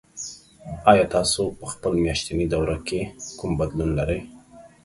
ایا 0.91 1.05
تاسو 1.15 1.41
په 1.59 1.65
خپل 1.73 1.91
میاشتني 2.03 2.45
دوره 2.53 2.77
کې 2.87 2.99
کوم 3.39 3.51
بدلون 3.59 3.89
لرئ؟ 3.99 4.21